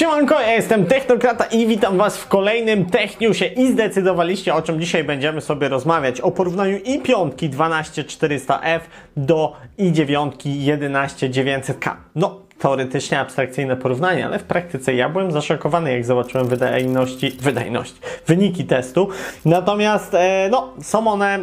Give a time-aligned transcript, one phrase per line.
[0.00, 5.04] Siemanko, ja jestem Technokrata i witam Was w kolejnym Techniusie i zdecydowaliście o czym dzisiaj
[5.04, 6.20] będziemy sobie rozmawiać.
[6.20, 8.80] O porównaniu i5 12400F
[9.16, 11.96] do i9 11900K.
[12.14, 17.94] No, teoretycznie abstrakcyjne porównanie, ale w praktyce ja byłem zaszokowany, jak zobaczyłem wydajności, wydajność,
[18.26, 19.08] wyniki testu.
[19.44, 21.38] Natomiast, e, no, są one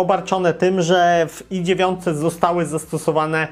[0.00, 3.48] obarczone tym, że w i9 zostały zastosowane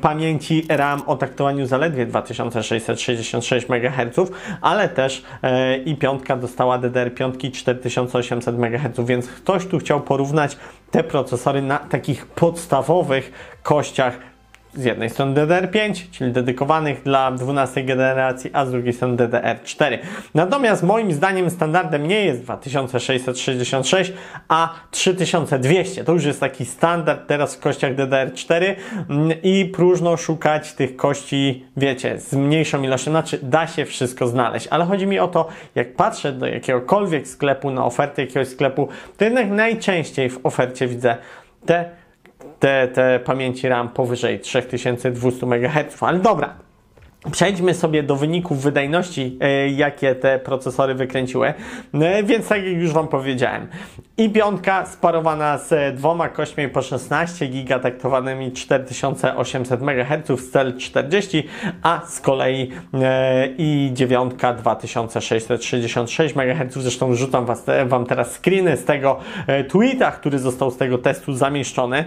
[0.00, 9.00] pamięci RAM o taktowaniu zaledwie 2666 MHz, ale też e, i5 dostała DDR5 4800 MHz,
[9.06, 10.56] więc ktoś tu chciał porównać
[10.90, 14.33] te procesory na takich podstawowych kościach
[14.76, 19.98] z jednej strony DDR5, czyli dedykowanych dla 12 generacji, a z drugiej strony DDR4.
[20.34, 24.12] Natomiast moim zdaniem standardem nie jest 2666,
[24.48, 26.04] a 3200.
[26.04, 28.74] To już jest taki standard teraz w kościach DDR4
[29.10, 33.10] mm, i próżno szukać tych kości, wiecie, z mniejszą ilością.
[33.10, 37.70] Znaczy, da się wszystko znaleźć, ale chodzi mi o to, jak patrzę do jakiegokolwiek sklepu,
[37.70, 41.16] na ofertę jakiegoś sklepu, to jednak najczęściej w ofercie widzę
[41.66, 42.03] te
[42.58, 46.02] te, te pamięci RAM powyżej 3200 MHz.
[46.02, 46.54] Ale dobra,
[47.32, 51.54] Przejdźmy sobie do wyników wydajności, e, jakie te procesory wykręciły.
[51.94, 53.66] E, więc tak jak już Wam powiedziałem,
[54.18, 61.48] i5 sparowana z dwoma kośćmi po 16 GB taktowanymi 4800 MHz w cel 40,
[61.82, 66.74] a z kolei e, i9 2666 MHz.
[66.74, 69.20] Zresztą rzucam was, Wam teraz screeny z tego
[69.68, 72.04] tweeta, który został z tego testu zamieszczony.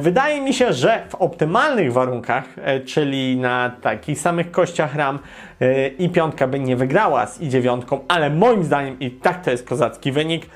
[0.00, 2.44] Wydaje mi się, że w optymalnych warunkach,
[2.86, 5.18] czyli na takich samych samych kościach RAM
[5.60, 9.50] yy, i piątka by nie wygrała z i dziewiątką, ale moim zdaniem i tak to
[9.50, 10.46] jest kozacki wynik,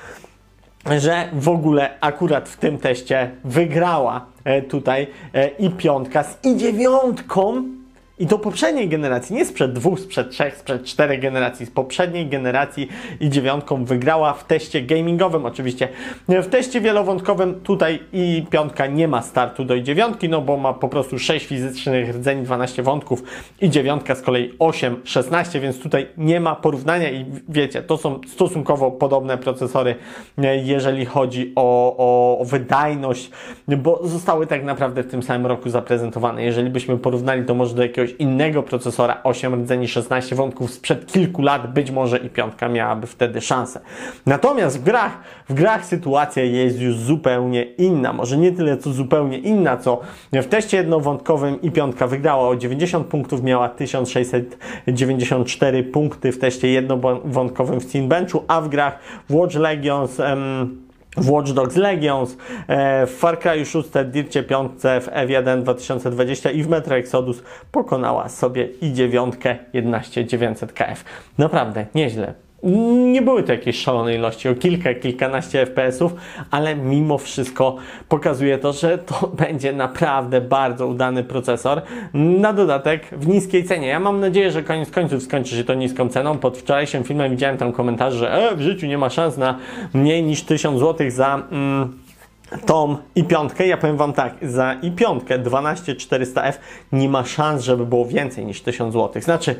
[0.99, 6.57] że w ogóle akurat w tym teście wygrała yy, tutaj yy, i piątka z i
[6.57, 7.76] dziewiątką
[8.19, 12.87] i do poprzedniej generacji, nie sprzed dwóch, sprzed trzech, sprzed czterech generacji, z poprzedniej generacji
[13.19, 15.87] i dziewiątką wygrała w teście gamingowym oczywiście.
[16.27, 20.73] W teście wielowątkowym tutaj i piątka nie ma startu do i dziewiątki, no bo ma
[20.73, 23.23] po prostu 6 fizycznych rdzeni, 12 wątków
[23.61, 28.19] i dziewiątka z kolei 8, 16, więc tutaj nie ma porównania i wiecie, to są
[28.27, 29.95] stosunkowo podobne procesory,
[30.63, 33.31] jeżeli chodzi o, o, o wydajność,
[33.67, 36.43] bo zostały tak naprawdę w tym samym roku zaprezentowane.
[36.43, 41.11] Jeżeli byśmy porównali to może do jakiegoś jakiegoś innego procesora 8 rdzeni 16 wątków sprzed
[41.11, 43.79] kilku lat, być może i piątka miałaby wtedy szansę.
[44.25, 45.17] Natomiast w grach,
[45.49, 48.13] w grach sytuacja jest już zupełnie inna.
[48.13, 50.01] Może nie tyle co zupełnie inna, co
[50.33, 57.79] w teście jednowątkowym i piątka wygrała o 90 punktów, miała 1694 punkty w teście jednowątkowym
[57.79, 60.21] w Steambenchu, a w grach w Watch Legions
[61.17, 66.63] w Watch Dogs Legions, e, w Far Cry 6, Dircie 5, w F1 2020 i
[66.63, 71.03] w Metro Exodus pokonała sobie i dziewiątkę 11900 KF.
[71.37, 72.46] Naprawdę, nieźle.
[72.63, 76.15] Nie były to jakieś szalone ilości, o kilka, kilkanaście FPS-ów,
[76.51, 77.75] ale mimo wszystko
[78.09, 81.81] pokazuje to, że to będzie naprawdę bardzo udany procesor.
[82.13, 83.87] Na dodatek w niskiej cenie.
[83.87, 86.37] Ja mam nadzieję, że koniec końców skończy się to niską ceną.
[86.37, 89.57] Pod wczorajszym filmem widziałem tam komentarz, że e, w życiu nie ma szans na
[89.93, 91.41] mniej niż 1000 zł za.
[91.51, 91.97] Mm,
[92.65, 96.53] tą i piątkę, ja powiem Wam tak, za i piątkę 12400F
[96.91, 99.21] nie ma szans, żeby było więcej niż 1000 zł.
[99.21, 99.55] Znaczy,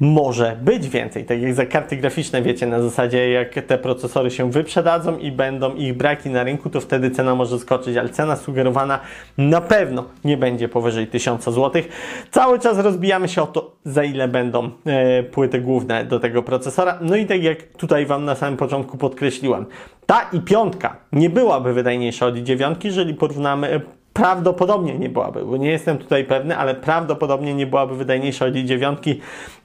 [0.00, 1.24] może być więcej.
[1.24, 5.74] Tak jak za karty graficzne, wiecie, na zasadzie jak te procesory się wyprzedadzą i będą
[5.74, 9.00] ich braki na rynku, to wtedy cena może skoczyć, ale cena sugerowana
[9.38, 11.82] na pewno nie będzie powyżej 1000 zł.
[12.30, 16.98] Cały czas rozbijamy się o to, za ile będą e, płyty główne do tego procesora.
[17.00, 19.66] No i tak jak tutaj Wam na samym początku podkreśliłem,
[20.06, 23.80] ta i piątka nie byłaby wydajniejsza od i dziewiątki, jeżeli porównamy
[24.20, 29.14] prawdopodobnie nie byłaby, bo nie jestem tutaj pewny, ale prawdopodobnie nie byłaby wydajniejsza od i9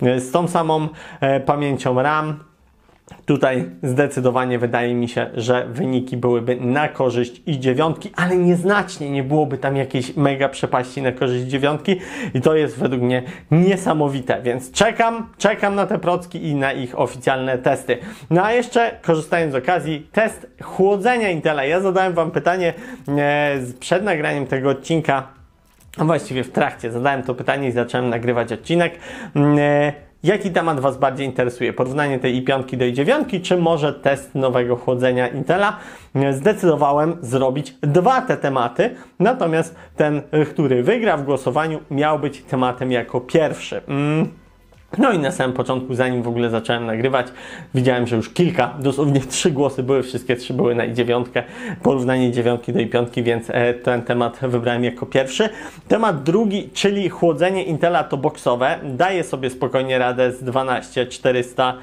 [0.01, 0.87] e, z tą samą
[1.21, 2.39] e, pamięcią RAM,
[3.25, 9.23] Tutaj zdecydowanie wydaje mi się, że wyniki byłyby na korzyść i dziewiątki, ale nieznacznie nie
[9.23, 11.99] byłoby tam jakiejś mega przepaści na korzyść dziewiątki
[12.33, 16.99] i to jest według mnie niesamowite, więc czekam, czekam na te procki i na ich
[16.99, 17.97] oficjalne testy.
[18.29, 21.63] No a jeszcze korzystając z okazji, test chłodzenia Intela.
[21.63, 22.73] Ja zadałem Wam pytanie
[23.07, 25.27] e, przed nagraniem tego odcinka,
[25.97, 28.99] a właściwie w trakcie zadałem to pytanie i zacząłem nagrywać odcinek.
[29.35, 29.93] E,
[30.25, 31.73] Jaki temat Was bardziej interesuje?
[31.73, 35.77] Porównanie tej i5 do i9, czy może test nowego chłodzenia Intela?
[36.31, 43.21] Zdecydowałem zrobić dwa te tematy, natomiast ten, który wygra w głosowaniu, miał być tematem jako
[43.21, 43.81] pierwszy.
[43.87, 44.44] Mm.
[44.97, 47.27] No i na samym początku, zanim w ogóle zacząłem nagrywać,
[47.73, 51.25] widziałem, że już kilka, dosłownie trzy głosy były, wszystkie trzy były na i9,
[51.83, 55.49] porównanie dziewiątki do i5, więc e, ten temat wybrałem jako pierwszy.
[55.87, 61.73] Temat drugi, czyli chłodzenie Intela to boksowe, daje sobie spokojnie radę z 12400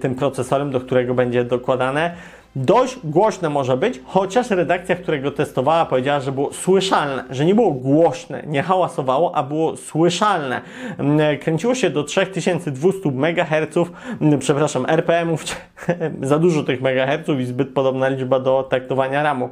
[0.00, 2.16] tym procesorem, do którego będzie dokładane.
[2.56, 7.54] Dość głośne może być, chociaż redakcja, która go testowała, powiedziała, że było słyszalne, że nie
[7.54, 10.60] było głośne, nie hałasowało, a było słyszalne.
[10.98, 13.76] Mm, kręciło się do 3200 MHz,
[14.20, 15.44] mm, przepraszam, RPM-ów,
[16.22, 19.50] za dużo tych MHz i zbyt podobna liczba do taktowania RAMu.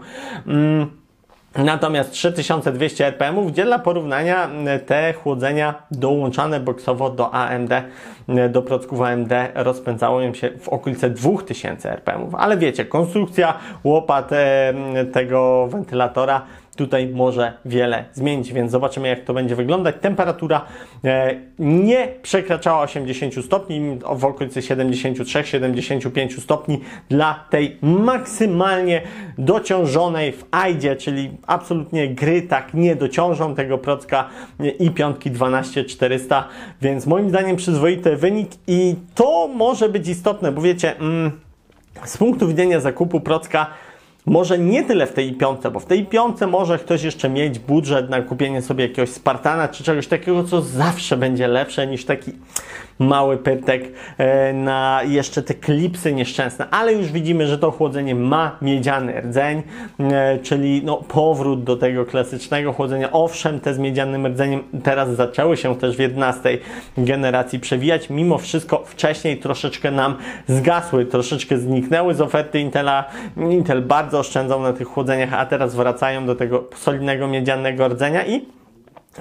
[1.54, 4.50] Mm, Natomiast 3200 RPM, gdzie dla porównania
[4.86, 7.70] te chłodzenia dołączane boksowo do AMD,
[8.50, 12.20] do procków AMD rozpędzało im się w okolice 2000 RPM.
[12.38, 14.30] Ale wiecie, konstrukcja łopat
[15.12, 16.42] tego wentylatora
[16.76, 19.96] tutaj może wiele zmienić, więc zobaczymy jak to będzie wyglądać.
[20.00, 20.64] Temperatura
[21.04, 29.02] e, nie przekraczała 80 stopni, w okolicy 73-75 stopni dla tej maksymalnie
[29.38, 34.28] dociążonej w AIDzie, czyli absolutnie gry tak nie dociążą tego procka
[34.78, 36.48] i piątki 12400,
[36.82, 41.30] więc moim zdaniem przyzwoity wynik i to może być istotne, bo wiecie, mm,
[42.04, 43.66] z punktu widzenia zakupu procka
[44.26, 48.10] może nie tyle w tej piątce, bo w tej piątce może ktoś jeszcze mieć budżet
[48.10, 52.32] na kupienie sobie jakiegoś Spartana czy czegoś takiego, co zawsze będzie lepsze niż taki
[52.98, 58.56] mały pyrtek e, na jeszcze te klipsy nieszczęsne, ale już widzimy, że to chłodzenie ma
[58.62, 59.62] miedziany rdzeń,
[60.00, 63.12] e, czyli no, powrót do tego klasycznego chłodzenia.
[63.12, 66.58] Owszem, te z miedzianym rdzeniem teraz zaczęły się też w 11
[66.98, 70.16] generacji przewijać, mimo wszystko wcześniej troszeczkę nam
[70.48, 73.04] zgasły, troszeczkę zniknęły z oferty Intela.
[73.36, 78.46] Intel bardzo oszczędzał na tych chłodzeniach, a teraz wracają do tego solidnego miedzianego rdzenia i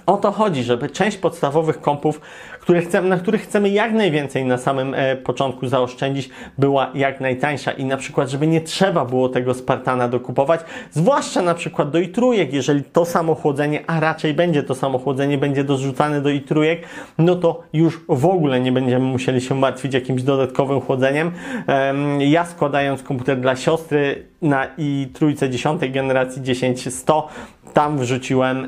[0.05, 2.21] o to chodzi, żeby część podstawowych kompów,
[2.59, 7.71] które chcemy, na których chcemy jak najwięcej na samym e, początku zaoszczędzić, była jak najtańsza
[7.71, 10.61] i na przykład, żeby nie trzeba było tego Spartana dokupować,
[10.91, 12.11] zwłaszcza na przykład do i
[12.51, 16.41] jeżeli to samo chłodzenie, a raczej będzie to samo chłodzenie, będzie dorzucane do i
[17.17, 21.31] no to już w ogóle nie będziemy musieli się martwić jakimś dodatkowym chłodzeniem.
[22.19, 27.27] Ja składając komputer dla siostry na i trójce 10 generacji 10100,
[27.73, 28.67] tam wrzuciłem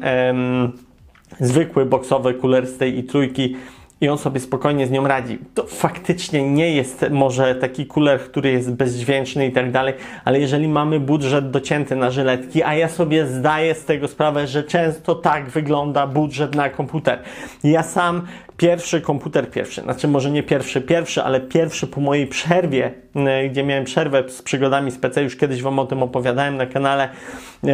[1.39, 3.55] zwykły boksowy kuler z tej i trójki
[4.01, 5.39] i on sobie spokojnie z nią radzi.
[5.53, 9.93] To faktycznie nie jest może taki kuler, który jest bezdźwięczny i tak dalej,
[10.25, 14.63] ale jeżeli mamy budżet docięty na żyletki, a ja sobie zdaję z tego sprawę, że
[14.63, 17.19] często tak wygląda budżet na komputer.
[17.63, 18.21] Ja sam
[18.57, 23.63] pierwszy komputer pierwszy, znaczy może nie pierwszy pierwszy, ale pierwszy po mojej przerwie, e, gdzie
[23.63, 27.09] miałem przerwę z przygodami z PC, już kiedyś Wam o tym opowiadałem na kanale,
[27.63, 27.73] yy,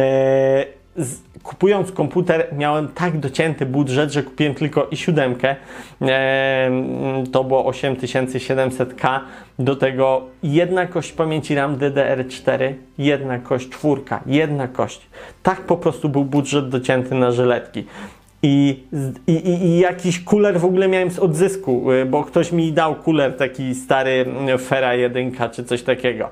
[0.96, 5.56] z, kupując komputer miałem tak docięty budżet, że kupiłem tylko i siódemkę.
[7.32, 9.20] To było 8700K.
[9.58, 15.00] Do tego jedna kość pamięci RAM DDR4, jedna kość czwórka, jedna kość.
[15.42, 17.84] Tak po prostu był budżet docięty na żyletki.
[18.44, 18.82] I,
[19.26, 23.36] i, I, jakiś kuler w ogóle miałem z odzysku, y, bo ktoś mi dał kuler
[23.36, 24.26] taki stary
[24.58, 26.30] Fera 1 czy coś takiego.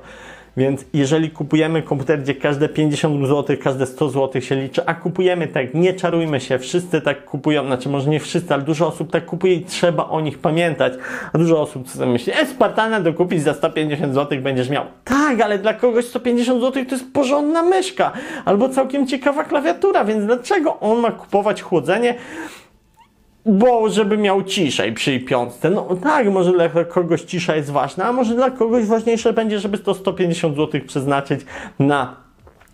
[0.57, 5.47] Więc jeżeli kupujemy komputer, gdzie każde 50 zł, każde 100 zł się liczy, a kupujemy
[5.47, 9.25] tak, nie czarujmy się, wszyscy tak kupują, znaczy może nie wszyscy, ale dużo osób tak
[9.25, 10.93] kupuje i trzeba o nich pamiętać.
[11.33, 14.85] A dużo osób sobie myśli, e, Spartana dokupić za 150 zł będziesz miał.
[15.03, 18.11] Tak, ale dla kogoś 150 zł to jest porządna myszka
[18.45, 22.15] albo całkiem ciekawa klawiatura, więc dlaczego on ma kupować chłodzenie?
[23.45, 25.69] Bo żeby miał ciszej przy piątce.
[25.69, 29.77] No tak, może dla kogoś cisza jest ważna, a może dla kogoś ważniejsze będzie, żeby
[29.77, 31.41] to 150 zł przeznaczyć
[31.79, 32.20] na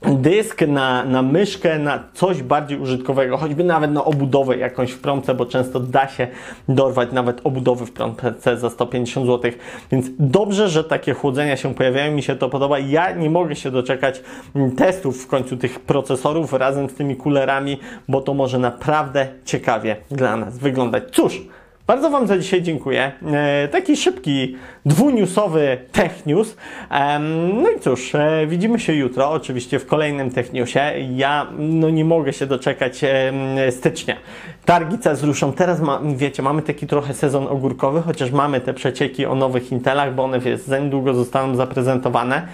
[0.01, 5.33] dysk, na, na myszkę, na coś bardziej użytkowego, choćby nawet na obudowę jakąś w promce,
[5.33, 6.27] bo często da się
[6.69, 9.51] dorwać nawet obudowy w promce za 150 zł.
[9.91, 12.79] Więc dobrze, że takie chłodzenia się pojawiają, mi się to podoba.
[12.79, 14.21] Ja nie mogę się doczekać
[14.77, 20.37] testów w końcu tych procesorów razem z tymi kulerami, bo to może naprawdę ciekawie dla
[20.37, 21.03] nas wyglądać.
[21.11, 21.41] Cóż,
[21.87, 23.11] bardzo Wam za dzisiaj dziękuję.
[23.33, 26.57] E, taki szybki, dwunewsowy Tech News.
[26.91, 27.19] E,
[27.53, 30.79] no i cóż, e, widzimy się jutro, oczywiście w kolejnym Tech Newsie.
[31.15, 33.01] Ja no, nie mogę się doczekać
[33.69, 34.15] stycznia.
[34.65, 35.53] Targi CES ruszą.
[35.53, 40.15] Teraz, ma, wiecie, mamy taki trochę sezon ogórkowy, chociaż mamy te przecieki o nowych Intelach,
[40.15, 42.47] bo one wiesz, za niedługo zostaną zaprezentowane,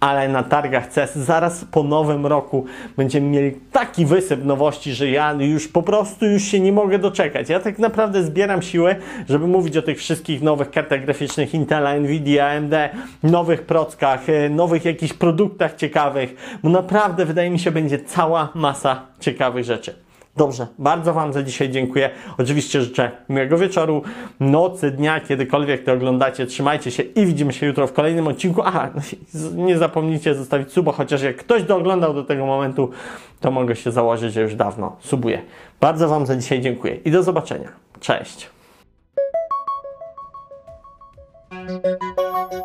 [0.00, 2.64] ale na targach CES zaraz po nowym roku
[2.96, 7.48] będziemy mieli taki wysyp nowości, że ja już po prostu już się nie mogę doczekać.
[7.48, 8.96] Ja tak naprawdę zbieram siły,
[9.28, 12.74] żeby mówić o tych wszystkich nowych kartach graficznych Intela, Nvidia, AMD,
[13.22, 19.06] nowych prockach, e, nowych jakichś produktach ciekawych, bo naprawdę wydaje mi się będzie cała masa
[19.20, 19.94] ciekawych rzeczy.
[20.36, 22.10] Dobrze, bardzo Wam za dzisiaj dziękuję.
[22.38, 24.02] Oczywiście życzę miłego wieczoru,
[24.40, 26.46] nocy, dnia, kiedykolwiek to oglądacie.
[26.46, 28.62] Trzymajcie się i widzimy się jutro w kolejnym odcinku.
[28.64, 28.90] Aha,
[29.68, 32.90] nie zapomnijcie zostawić suba, chociaż jak ktoś dooglądał do tego momentu,
[33.40, 35.42] to mogę się założyć, że już dawno subuję.
[35.80, 37.68] Bardzo Wam za dzisiaj dziękuję i do zobaczenia.
[38.00, 38.61] Cześć.
[41.66, 42.61] Thank you.